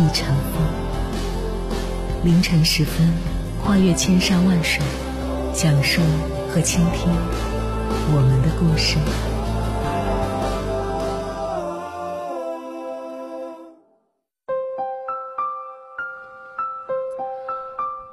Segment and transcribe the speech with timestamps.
[0.00, 0.62] 亦成风。
[2.24, 3.12] 凌晨时分，
[3.62, 4.82] 跨越千山万水，
[5.52, 6.00] 讲述
[6.48, 7.12] 和倾听
[8.12, 8.96] 我们的故事。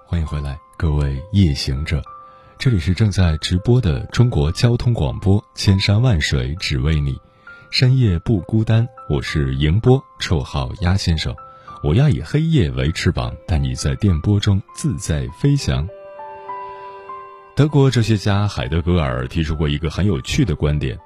[0.05, 2.01] 欢迎回来，各位夜行者，
[2.57, 7.17] 这里是正在直播的中国交通广播，千山万水只为你，
[7.71, 8.85] 深夜不孤单。
[9.07, 11.33] 我是迎波，绰号鸭先生。
[11.84, 15.88] 我要以黑夜为翅膀，带你在电波中自在飞翔。
[17.56, 20.97] 德国哲学家海德格尔提出过一个很有趣的观点：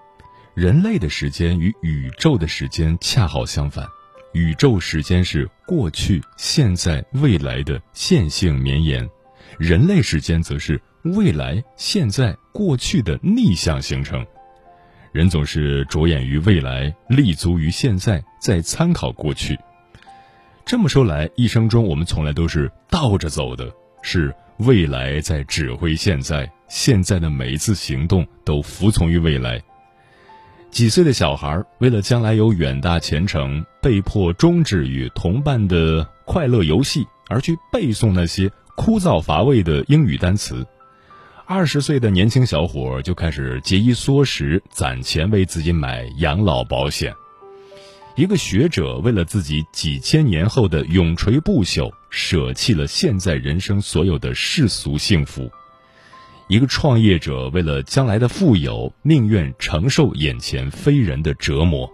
[0.53, 3.85] 人类的时间与宇宙的时间恰好相反。
[4.33, 9.07] 宇宙时间是过去、现在、未来的线性绵延，
[9.59, 14.25] 人类时间则是未来、现在、过去的逆向形成。
[15.11, 19.59] 人总是着眼于未来，立足于现在，再参考过去。
[20.71, 23.69] 这么说来，一生中我们从来都是倒着走的，
[24.01, 29.61] 是未来在指挥现在，现在的每一次行动都服从于未来。
[30.69, 40.65] 几岁的小孩为了将来有远大前程，被迫终止与同伴的快乐游戏，而去背诵那些枯燥乏味的英语单词。
[41.45, 47.13] 二十岁的年轻小伙就开始节衣缩食，攒钱为自己买养老保险。
[48.21, 55.49] 一个学者为了自己几千年后的永垂不朽，舍弃了现在人生所有的世俗幸福。
[56.47, 61.91] 一个创业者为了将来的富有，宁愿承受眼前非人的折磨。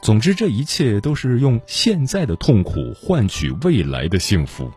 [0.00, 4.72] 总之，这一切都是用现在的痛苦换取未来的幸福。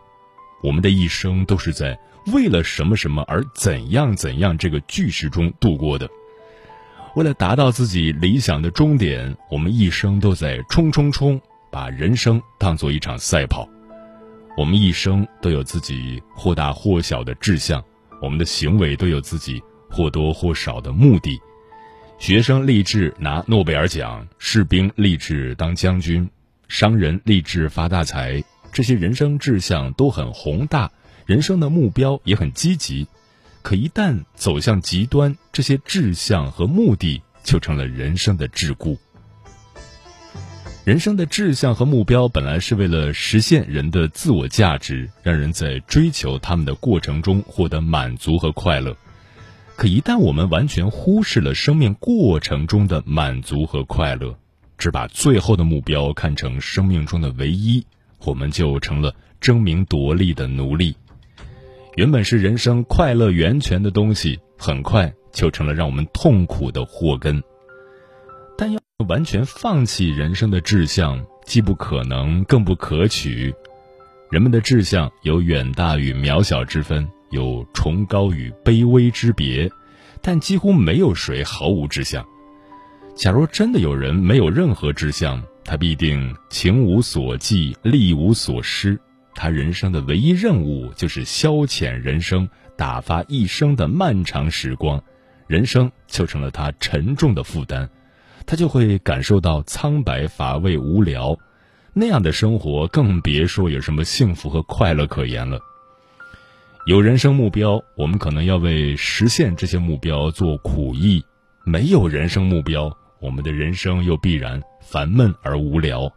[0.62, 1.98] 我们的一生都是在
[2.34, 6.06] 为了什么什么而怎样怎样这个句式中度过的。
[7.14, 13.68] 为了达到自己理想的终点，我们一生都在冲冲冲，把人生当做一场赛跑。
[14.56, 17.82] 我们一生都有自己或大或小的志向。
[18.20, 21.40] 我们的行为都有自己或多或少的目的。
[22.18, 26.28] 学生立志拿诺贝尔奖，士兵立志当将军，
[26.68, 28.42] 商人立志发大财。
[28.72, 30.90] 这些人生志向都很宏大，
[31.26, 33.06] 人生的目标也很积极。
[33.64, 38.98] 可一旦走向极端，这些志向和目的就成了人生的桎梏。
[40.84, 48.94] 人生的志向和目标本来是为了实现人的自我价值，让人在追求他们的过程中获得满足和快乐。
[49.76, 54.38] 可一旦我们完全忽视了生命过程中的满足和快乐，
[54.76, 57.82] 只把最后的目标看成生命中的唯一，
[58.26, 60.94] 我们就成了争名夺利的奴隶。
[61.96, 67.40] 原本是人生快乐源泉的东西，很快就成了让我们痛苦的祸根。
[68.58, 73.54] 但要完全放弃人生的志向，既不可能，更不可取。
[74.28, 79.70] 人们的志向有远大与渺小之分，有崇高与卑微之别，
[80.20, 82.26] 但几乎没有谁毫无志向。
[83.14, 88.98] 假如真的有人没有任何志向，他必定情无所寄，力无所施。
[89.34, 95.02] 他人生的唯一任务就是消遣人生，打发一生的漫长时光，
[95.46, 97.88] 人生就成了他沉重的负担。
[98.46, 101.38] 他就会感受到苍白、乏味、无聊，
[101.92, 105.58] 那样的生活更别说有什么幸福和快乐可言了。
[106.86, 111.22] 有人生目标，我们可能要为实现这些目标做苦役；
[111.64, 116.12] 没有人生目标，我们的人生又必然烦闷而无聊。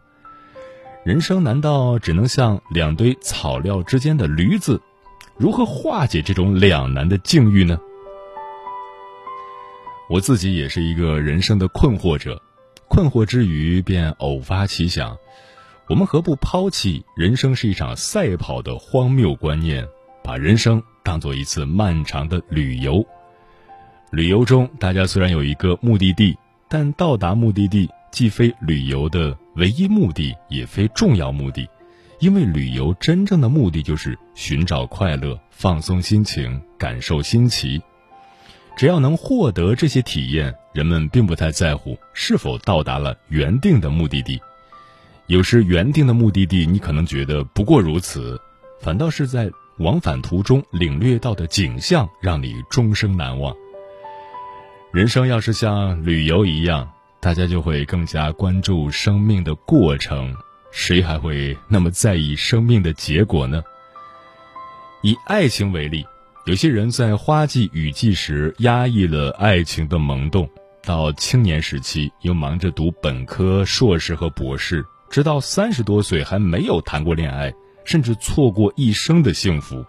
[1.07, 4.81] 人生难道只能像两堆草料之间的驴子？
[5.38, 7.80] 如何化解这种两难的境遇呢？
[10.09, 12.42] 我自己也是一个人生的困惑者，
[12.89, 15.18] 困惑之余便偶发奇想：
[15.88, 19.88] 我们何不抛弃“人生是一场赛跑”的荒谬观念，
[20.21, 23.06] 把人生当做一次漫长的旅游？
[24.12, 26.38] 旅游中，大家虽然有一个目的地，
[26.68, 31.69] 但到达目的地既非旅游的唯一目的，也非重要目的，
[32.19, 37.80] 因为旅游真正的目的就是寻找快乐、放松心情、感受新奇。
[38.75, 44.42] 只要能获得这些体验，人们并不太在乎是否到达了原定的目的地。
[45.28, 48.42] 有时原定的目的地，你可能觉得不过如此，
[48.81, 49.48] 反倒是在
[49.78, 53.56] 往返途中领略到的景象，让你终生难忘。
[54.92, 60.34] 人生要是像旅游一样，大家就会更加关注生命的过程，
[60.72, 63.62] 谁还会那么在意生命的结果呢？
[65.02, 66.06] 以爱情为例，
[66.46, 70.50] 有些人在花季雨季时压抑了爱情的萌动，
[70.84, 74.86] 到青年时期又忙着读本科、硕士和博士。
[75.10, 77.54] 直到三十多岁还没有谈过恋爱，
[77.86, 79.86] 甚至错过一生的幸福。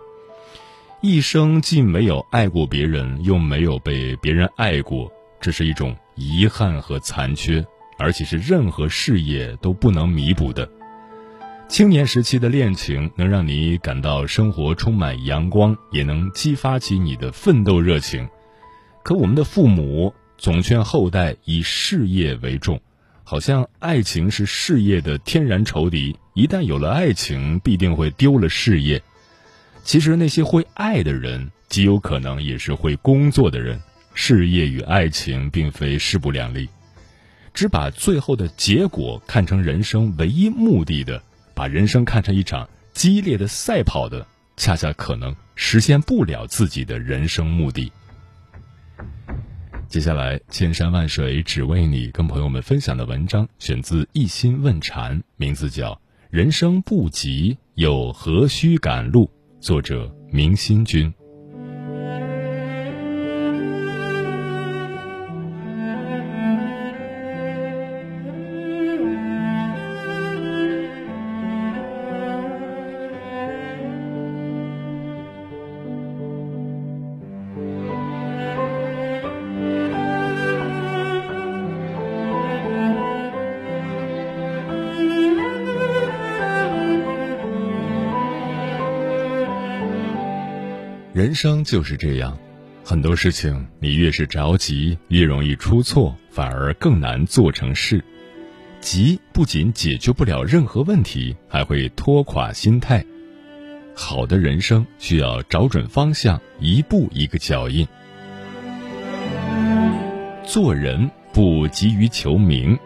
[1.00, 5.10] 一生既没有爱过别人，又没有被别人爱过，
[5.40, 7.64] 这是一种遗憾和残缺，
[7.96, 10.68] 而且是任何事业都不能弥补的。
[11.68, 18.28] 青年时期的恋情能让你感到生活充满阳光，也能激发起你的奋斗热情。
[19.02, 22.80] 可我们的父母总劝后代以事业为重。
[23.22, 29.02] 好像爱情是事业的天然仇敌，一旦有了爱情，必定会丢了事业。
[29.84, 33.78] 其实那些会爱的人，极有可能也是会工作的人。
[34.20, 36.68] 事业与爱情并非势不两立，
[37.54, 41.22] 只把最后的结果看成人生唯一目的的，
[41.54, 44.26] 把人生看成一场激烈的赛跑的，
[44.56, 47.92] 恰恰可能实现不了自己的人生目的。
[49.86, 55.92] 接下来，千山万水只为你，跟朋友们分享的文章选自《一心问禅》，名字叫
[56.28, 59.30] 《人生不急，又何须赶路》，
[59.64, 61.14] 作者明心君。
[91.40, 92.36] 生就是这样，
[92.84, 98.02] 很多事情你越是着急，越容易出错，反而更难做成事。
[98.80, 103.04] 急不仅解决不了任何问题，还会拖垮心态。
[103.94, 107.86] 好的人生需要找准方向，一步一个脚印。
[110.44, 112.76] 做人不急于求名。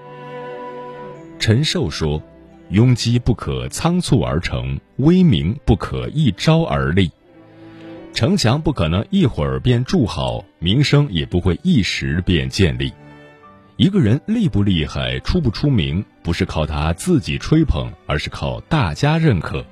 [1.38, 2.22] 陈寿说
[2.70, 7.10] ：“庸机不可仓促而成，威名不可一朝而立。”
[8.12, 12.92] 城墙不可能一会儿便筑好，名声也不会一时便建立。
[13.76, 19.64] 一个人厉不厉害、出不出名，不是靠他自己吹捧，而是靠大家认可。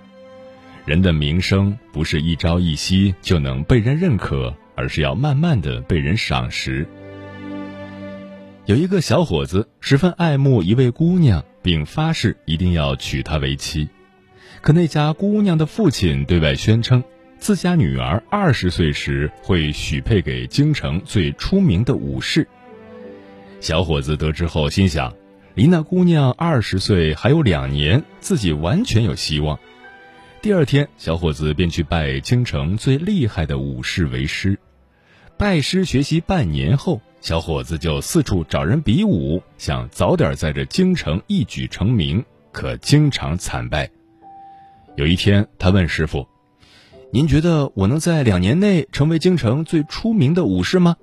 [0.87, 6.89] 人的名声不是一朝一夕就能被人认可，而是要慢慢的被人赏识。
[8.65, 13.89] 有一个小伙子十分爱慕一位姑娘，并发誓一定要娶她为妻，
[14.63, 17.05] 可那家姑娘的父亲对外宣称。
[17.41, 22.47] 自家女儿二十岁时会许配给京城最出名的武士。
[23.61, 25.15] 小伙子得知后心想，
[25.55, 29.59] 离那姑娘二十岁还有两年，自己完全有希望。
[30.43, 34.59] 第二天，小伙子便去拜京城最厉害的武士为师。
[35.39, 42.23] 拜师学习半年后，小伙子就四处找人比武，想早点在这京城一举成名，
[42.53, 43.91] 可经常惨败。
[44.97, 46.30] 有一天，他问师傅。
[47.13, 50.97] 您觉得我能在两年内成为京城最出名的武士吗？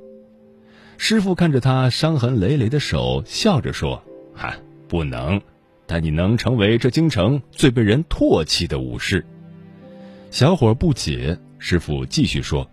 [0.97, 4.01] 师傅看着他伤痕累累的手，笑着说
[4.33, 4.55] ：“哈，
[4.87, 5.41] 不能，
[5.85, 9.25] 但你能成为这京城最被人唾弃的武士。”
[10.31, 12.69] 小伙不解，师傅继续说：“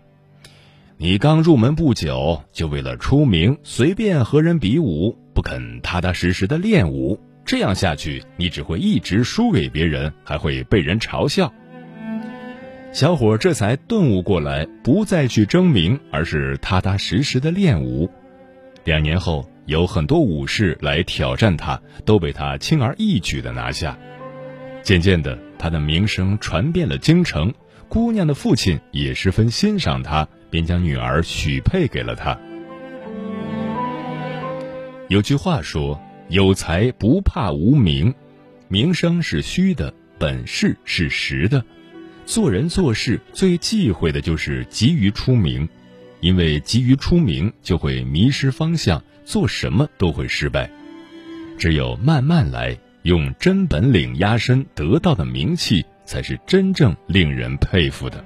[0.95, 11.53] 你刚入门不久，就为了出名随便和人比武，不肯踏踏实实的练武，这样下去，你只会一直输给别人，还会被人嘲笑。”
[12.95, 18.09] 小伙这才顿悟过来，不再去争名，而是踏踏实实的练武。
[18.85, 23.97] 两年后，有很多武士来挑战他，都被他轻而易举的拿下。
[24.81, 27.53] 渐渐的，他的名声传遍了京城，
[27.89, 32.39] 姑娘的父亲也十分欣赏他，便将女儿许配给了他。
[35.09, 35.99] 有句话说
[36.31, 38.15] ：“有才不怕无名，
[38.69, 41.61] 名声是虚的，本事是实的。”
[42.25, 45.69] 做人做事最忌讳的就是急于出名，
[46.21, 50.69] 因为急于出名就会迷失方向，做什么都会失败。
[51.57, 58.25] 只有慢慢来，用真本领压身得到的名气，才是真正令人佩服的。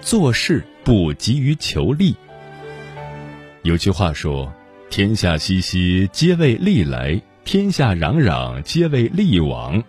[0.00, 2.16] 做事不急于求利。
[3.68, 4.50] 有句话说
[4.88, 9.84] ：“天下熙熙，皆为利来；天下攘攘，皆为利往。”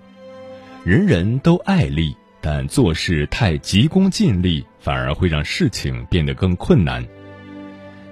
[0.84, 7.02] 人人都爱利，但做事太急功近利，反而会让事情变得更困难。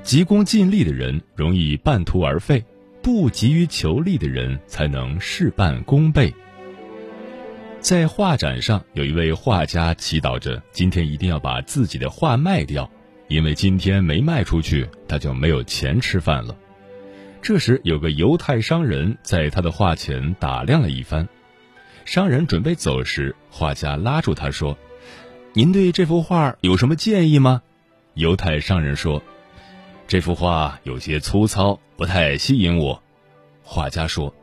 [0.04, 2.64] 急功近利的人容易半途而废，
[3.04, 6.34] 不急于求利的人才能事半功倍。
[7.82, 12.90] 在画展上，有一位画家祈祷着今天一定要把自己的画卖掉。
[13.28, 16.56] 因为今天没卖出去，他就没有钱吃饭了。
[17.42, 21.28] 这时，有个犹太商人在他的画前打量了一番。
[22.06, 24.78] 商人准备走时，画家拉住他说
[25.52, 27.62] ：“您对这幅画有什么建议吗？”
[28.16, 29.22] 犹太商人说
[30.08, 33.04] ：“这幅画有些粗糙，不太吸引我。”
[33.62, 34.34] 画家说：“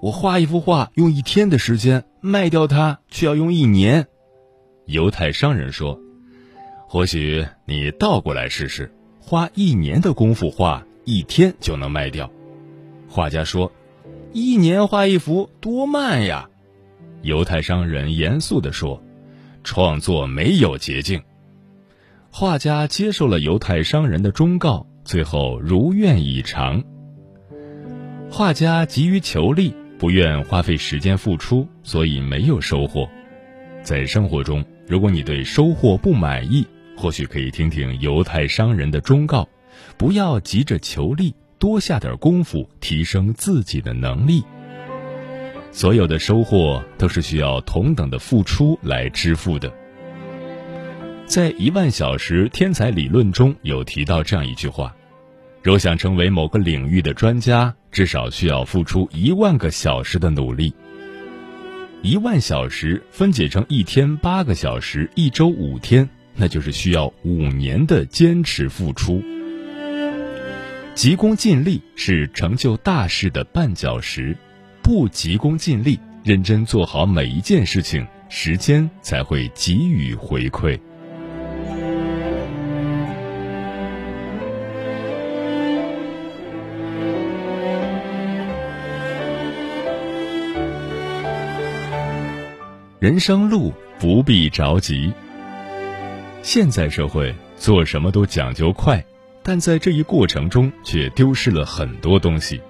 [0.00, 4.06] 我画一幅画用一天的时间，卖掉它却要用一年。”
[4.86, 6.00] 犹太商人说。
[6.94, 12.30] 或许你倒过来试试，花一年的功夫画，一天就能卖掉。
[13.08, 13.72] 画家说
[14.32, 16.48] ：“一年画一幅多慢呀！”
[17.22, 19.02] 犹太商人严肃地说
[19.64, 21.20] ：“创作没有捷径。”
[22.30, 26.80] 画家接受了犹太商人的忠告，最后如愿以偿。
[28.30, 33.10] 画家急于求利，不愿花费时间付出，所以没有收获。
[33.82, 36.64] 在生活中，如果你对收获不满意，
[36.96, 39.48] 或许可以听听犹太商人的忠告，
[39.96, 44.42] 不要急着求利，多下点功夫，提升自己的能力。
[45.72, 49.72] 所有的收获都是需要同等的付出来支付的。
[51.26, 54.94] 在一万小时天才理论中有提到这样一句话：
[55.62, 60.72] 若想成为某个领域的专家，至少需要付出一万个小时的努力。
[62.02, 66.08] 一万小时分解成一天八个小时，一周五天。
[66.36, 69.22] 那就是需要五年的坚持付出，
[70.94, 74.36] 急功近利是成就大事的绊脚石，
[74.82, 80.78] 不急功近利，认真做好每一件事情，时间才会给予回馈。
[92.98, 95.12] 人生路不必着急。
[96.44, 99.02] 现在社会做什么都讲究快，
[99.42, 102.60] 但在这一过程中却丢失了很多东西。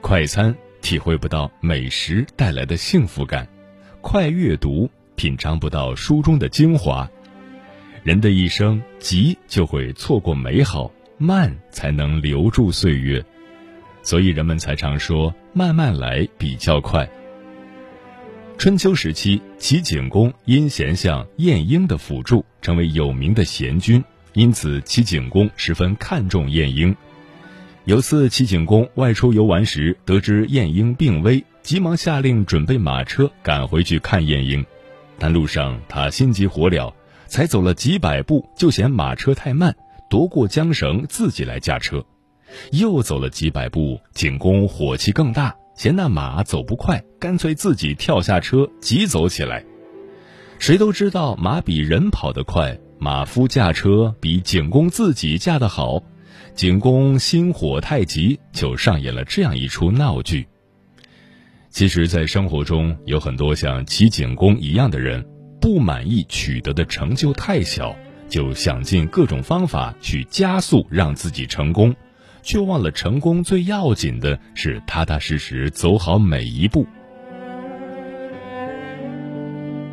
[0.00, 3.48] 快餐体会不到美食带来的幸福感，
[4.00, 7.10] 快阅读品尝不到书中的精华。
[8.04, 10.88] 人的一生急就会错过美好，
[11.18, 13.22] 慢才能留住岁月。
[14.02, 17.10] 所以人们才常说慢慢来比较快。
[18.60, 24.04] 春秋时期，齐景公因贤相晏婴的辅助，成为有名的贤君。
[24.34, 26.94] 因此，齐景公十分看重晏婴。
[27.86, 34.62] 有次，齐景公外出游玩时，得知晏婴病危，急忙下令准备马车赶回去看晏婴。
[35.18, 36.92] 但路上他心急火燎，
[37.28, 39.74] 才走了几百步，就嫌马车太慢，
[40.10, 42.04] 夺过缰绳自己来驾车。
[42.72, 45.56] 又走了几百步，景公火气更大。
[45.80, 49.64] 嫌那马走不快，干脆自己跳下车急走起来。
[50.58, 56.02] 谁都知道马比人跑得快，马夫驾车比景公自己驾得好。
[56.54, 60.46] 景公心火太急，就上演了这样一出闹剧。
[61.70, 65.26] 其实，在生活中有很多像齐景公一样的人，
[65.62, 67.96] 不满意取得的成就太小，
[68.28, 71.96] 就想尽各种方法去加速让自己成功。
[72.42, 76.84] 却忘了，成功最要紧的是踏踏实实走好每一步。《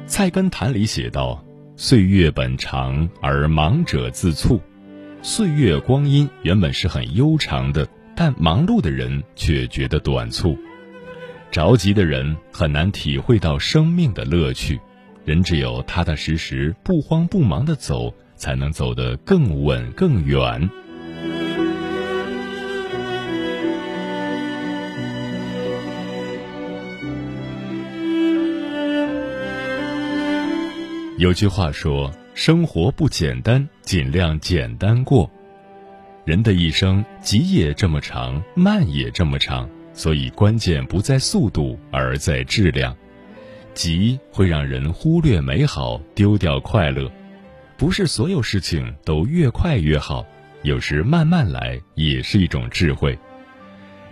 [0.05, 1.43] 菜根谭》里写道
[1.75, 4.59] ：“岁月本长而忙者自促。”
[5.21, 7.85] 岁月光阴原本是很悠长的，
[8.15, 10.57] 但忙碌的人却觉得短促。
[11.51, 14.79] 着急的人很难体会到生命的乐趣。
[15.25, 20.69] 人只有踏踏实实、不慌不忙的走，才能走得更稳更远。
[31.17, 35.27] 有句话说：“生活不简单，尽量简单过。”
[36.25, 42.95] 人的一生，急也这么长，慢也这么长，所以关键不在速度，而在质量。
[43.73, 47.11] 急会让人忽略美好，丢掉快乐。
[47.77, 50.23] 不是所有事情都越快越好，
[50.61, 53.17] 有时慢慢来也是一种智慧。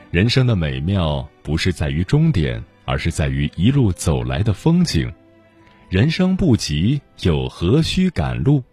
[0.10, 5.14] 人生的美妙，不是在于终点，而是在于一路走来的风景。
[5.96, 8.66] 人生不急，又何须赶路？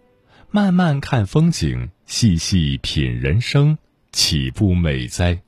[0.50, 3.78] 慢慢看风景，细细品人生，
[4.10, 5.40] 岂不美哉？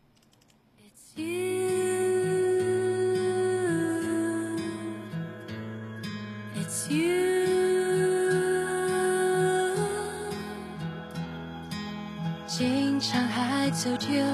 [12.46, 14.24] 经常还走丢，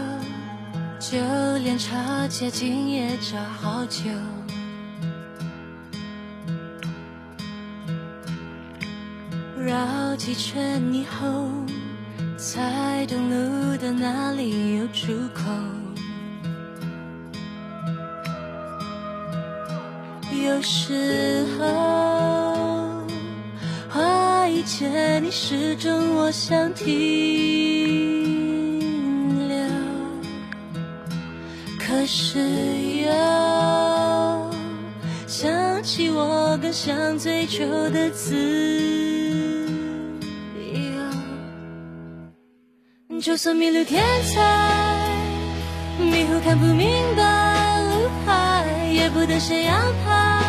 [0.98, 1.18] 就
[1.64, 4.10] 连茶接近也找好久。
[9.62, 11.50] 绕几圈以后，
[12.38, 15.42] 才懂路的哪里有出口。
[20.42, 23.04] 有时候
[23.90, 26.88] 话一见你，始终我想停
[29.46, 29.56] 留，
[31.78, 32.38] 可是
[33.02, 33.12] 又
[35.26, 39.09] 想起我更想追求的自由。
[43.20, 44.40] 就算迷路天才，
[45.98, 50.40] 迷糊看不明白路牌，也不等谁安排。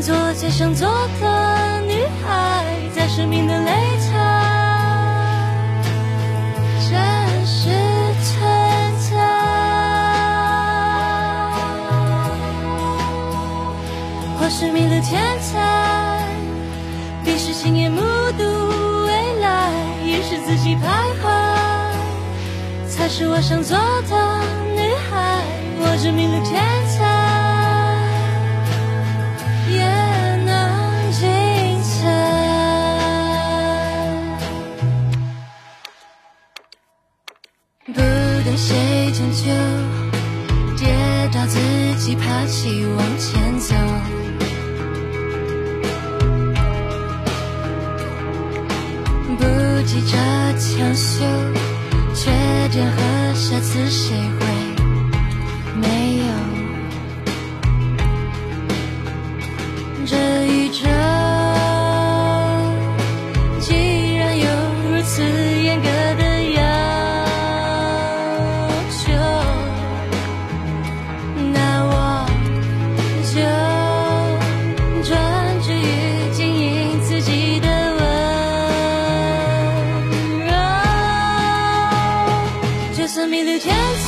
[0.00, 0.88] 做最想做
[1.20, 2.64] 的女孩，
[2.94, 3.66] 在生命的擂
[4.12, 4.14] 台，
[6.88, 7.68] 真实
[8.22, 8.40] 存
[9.10, 9.16] 在。
[14.38, 16.24] 或是迷路天才，
[17.24, 18.00] 闭视亲眼目
[18.38, 18.44] 睹
[20.22, 20.84] 是自己徘
[21.20, 21.24] 徊，
[22.88, 24.42] 才是我想做的
[24.74, 25.42] 女孩。
[25.82, 26.98] 我这迷了天才。
[29.70, 29.78] 也
[30.44, 30.48] 能
[31.12, 31.22] 精
[31.82, 31.88] 彩，
[37.86, 37.92] 不
[38.44, 39.44] 等谁拯救，
[40.76, 40.88] 跌
[41.32, 41.58] 倒自
[41.98, 43.74] 己爬起往前走，
[49.90, 50.16] 记着
[50.56, 51.24] 抢修，
[52.14, 52.30] 缺
[52.68, 54.59] 点和瑕疵谁会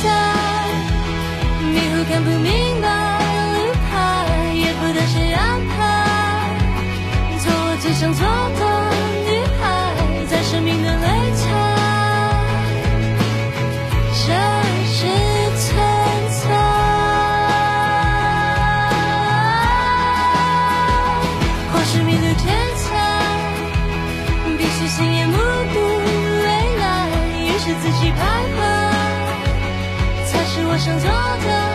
[0.03, 0.11] 天才，
[1.71, 2.85] 迷糊看不明白
[3.55, 3.57] 路
[3.89, 3.93] 牌，
[4.53, 5.71] 也不等谁安排。
[7.39, 8.21] 做我最想做
[8.59, 8.61] 的
[9.23, 9.63] 女孩，
[10.29, 11.01] 在生命的擂
[11.39, 11.45] 台，
[14.27, 14.27] 真
[14.91, 14.99] 实
[15.57, 15.65] 存
[16.27, 16.43] 在。
[21.71, 22.43] 或是迷路天
[22.75, 22.83] 才，
[24.57, 25.37] 必须亲眼目
[25.73, 25.75] 睹
[26.43, 26.83] 未来，
[27.39, 28.19] 于是自己徘
[28.57, 28.62] 徊，
[30.83, 31.72] 想做个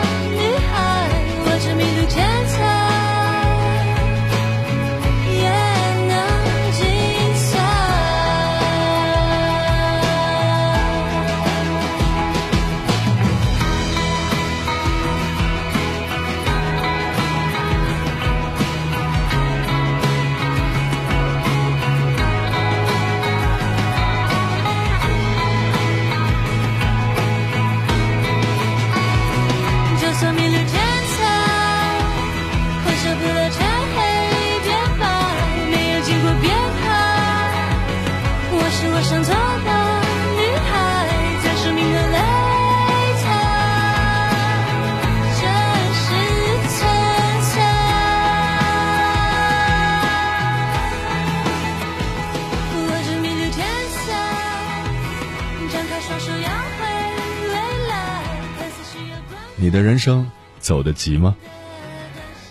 [59.69, 61.35] 你的人生走得急吗？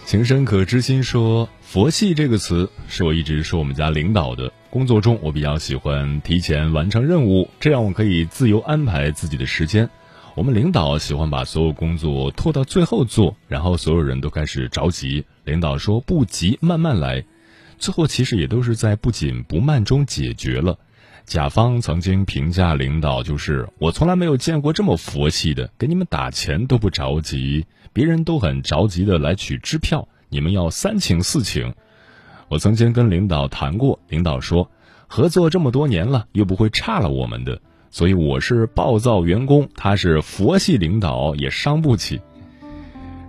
[0.07, 4.52] 情深可知心说：“佛系这个词是我一直说我们家领导的。
[4.70, 9.90] 工作中，我比较喜欢提前完成任务，这样我可以自由安排自己的时间。
[10.37, 15.24] 我们领导喜欢把所有工作拖到最后做，然后所有人都开始着急。
[15.42, 17.24] 领导说不急，慢慢来。
[17.81, 20.78] 最后其实也都是在不紧不慢中解决了。
[21.29, 31.75] 甲方曾经评价领导就是我从来没有见过这么佛系的，给你们打钱都不着急，别人都很着急的来取支票，你们要三请四请。
[32.49, 34.71] 我曾经跟领导谈过，领导说
[35.07, 37.61] 合作这么多年了，又不会差了我们的，
[37.91, 42.23] 所以我是暴躁员工，他是佛系领导，也伤不起。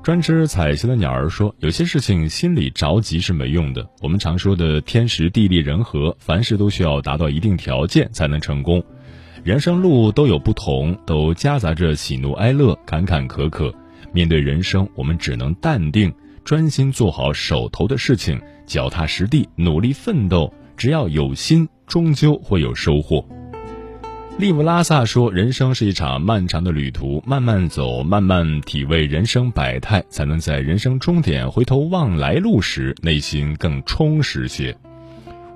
[0.10, 3.88] 专吃彩霞的鸟儿说：“有些事情心里着急是没用的。
[4.02, 8.84] 我们常说的天时地利人和，凡事都需要达到一定条件才能成功。
[9.44, 13.72] 人生路都有不同，都夹杂着喜怒哀乐、坎坎坷坷。
[14.12, 16.12] 面对人生，我们只能淡定，
[16.44, 20.52] 专心做好手头的事情，脚踏实地，努力奋斗。
[20.76, 23.24] 只要有心，终究会有收获。”
[24.40, 34.74] 利布拉萨说：“人生是一场漫长的旅途，慢慢走，慢慢体味人生百态，才能在人生终点回头望来路时，内心更充实些。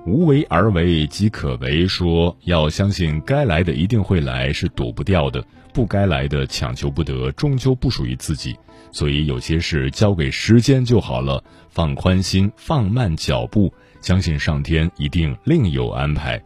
[0.06, 1.88] 无为而为即可为。
[1.88, 5.42] 说要相信该来的一定会来，是躲不掉的；
[5.74, 8.54] 不该来的强求不得，终究不属于自己。
[8.92, 16.38] 所以有些事交给时间就好了，放宽心，放慢脚步，相信上天一定另有安排。”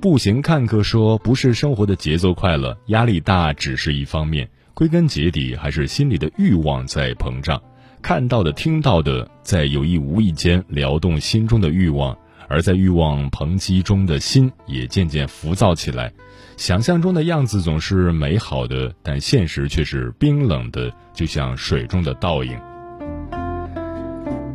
[0.00, 7.60] 步行看客说：“不是生活的节奏快了，压力大只是一方面，归根结底还是心里的欲望在膨胀。
[8.02, 16.12] 看到的、听到的，在有意无意间撩动心中的欲望，而在欲望抨击中的心也渐渐浮躁起来。
[16.56, 22.56] 想象中的样子总是美好的，但现实却是冰冷的，就像水中的倒影。”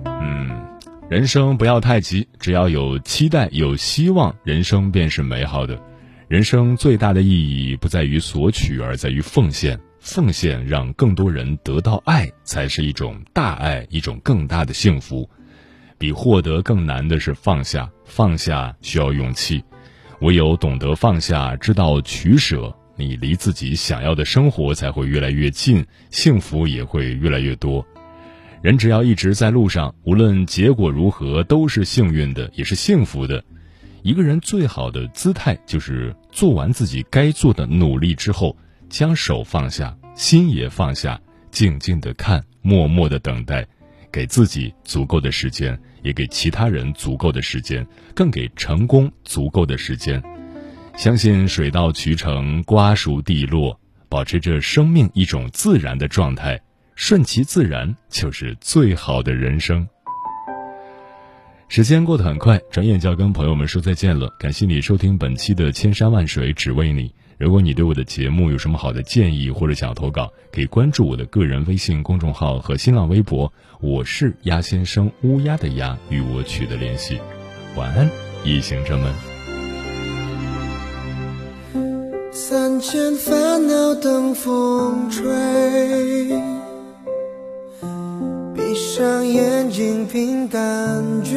[0.06, 0.61] 嗯
[1.12, 5.78] 人生不要太急，只要有期待、有希望，人生便是美好的。
[6.30, 9.78] 人生最大的意义不在于索取，而在于奉献。
[10.00, 15.30] 奉献让更多人得到爱，才是一种大爱，一种更大的幸福。
[15.98, 19.62] 比获得更难的是放下，放下需要勇气。
[20.22, 27.86] 唯有懂得放下，知道取舍，你离自己想要的生活才会越来越近，幸福也会越来越多。
[28.62, 33.44] 人只要一直在路上，无论结果如何，都是幸运的，也是幸福的。
[34.04, 38.56] 一个人最好的姿态，就是做完自己该做的努力之后，
[38.88, 41.20] 将手放下，心也放下，
[41.50, 43.66] 静静的看，默默的等待，
[44.12, 50.22] 给自己足够的时间，也给其他人足够的时间，更给成功足够的时间。
[50.96, 56.62] 相信水到渠成，瓜熟蒂落，保持着生命一种自然的状态。
[57.04, 59.90] 顺其自然就是最好的人生。
[61.68, 64.30] 时间过得很快，转眼就要跟朋友们说再见了。
[64.40, 67.10] 感谢你收听本期的《千山万水只为你》。
[67.40, 77.20] 如果你对我的节目有什么好的建议或者想要投稿，可以关注我的个人微信公众号和新浪微博，我是鸭先生乌鸦的鸭，与我取得联系。
[77.76, 78.08] 晚安，
[78.46, 79.12] 一行者们。
[82.32, 86.61] 三千烦恼等风吹。
[88.72, 90.64] 闭上眼睛凭感
[91.26, 91.36] 觉，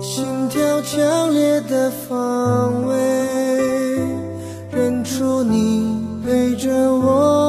[0.00, 2.94] 心跳强烈的方位，
[4.70, 7.41] 认出你陪着我。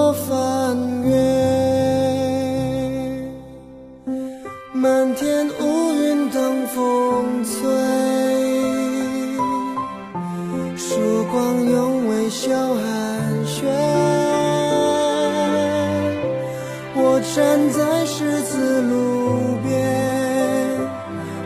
[17.35, 17.41] 站
[17.71, 19.73] 在十字路边，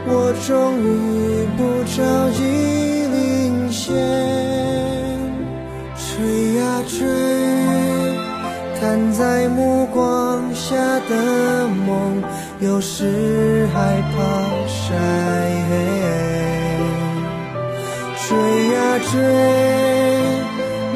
[0.06, 1.64] 我终于不
[1.96, 2.44] 着急
[3.08, 3.96] 领先，
[5.96, 7.08] 追呀追，
[8.82, 10.76] 看在目光下
[11.08, 12.22] 的梦，
[12.60, 14.18] 有时害怕
[14.68, 14.94] 晒
[15.70, 15.72] 黑，
[18.28, 18.36] 追
[18.74, 19.16] 呀追。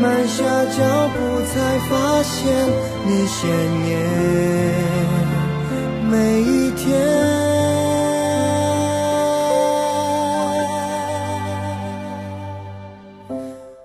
[0.02, 0.78] 慢下脚
[1.14, 1.92] 步，才发
[2.24, 2.42] 现
[3.04, 3.50] 你鲜
[3.88, 3.92] 艳
[6.10, 7.00] 每一天。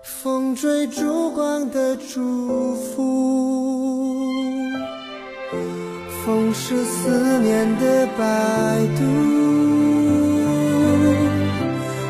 [0.02, 4.16] 风吹烛光的祝福，
[6.24, 8.22] 风是思念的摆
[8.96, 9.02] 渡，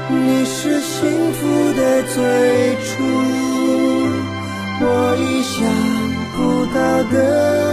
[0.08, 3.35] 你是幸福的最初。
[7.04, 7.65] 的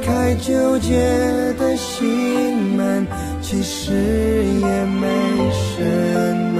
[0.00, 0.96] 开纠结
[1.58, 3.06] 的心门，
[3.40, 5.06] 其实也没
[5.52, 5.82] 什
[6.54, 6.58] 么。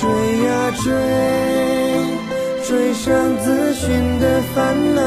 [0.00, 0.08] 追
[0.44, 0.92] 呀追，
[2.62, 3.64] 追上自。
[3.74, 5.00] 寻的烦恼，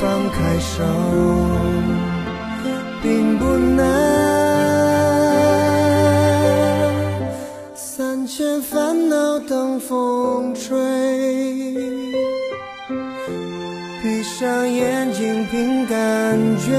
[0.00, 0.82] 放开手，
[3.00, 3.84] 并不难。
[7.76, 10.76] 三千烦恼等风吹，
[14.40, 15.98] 上眼睛凭感
[16.56, 16.72] 觉，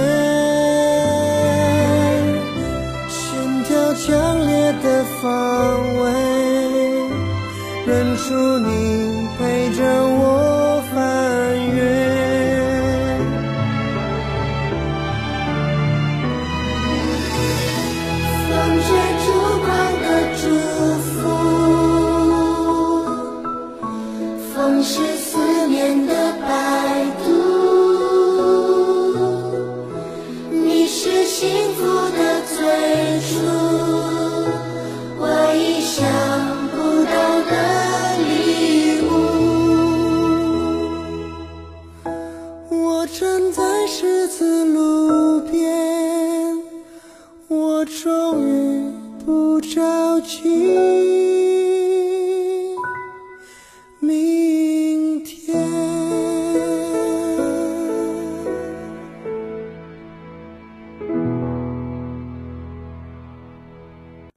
[3.07, 5.29] 心跳强烈的方
[5.99, 6.11] 位，
[7.85, 10.30] 认出你陪着我。